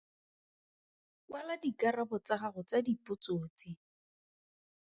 [1.27, 3.69] Kwala dikarabo tsa gago tsa dipotso tse.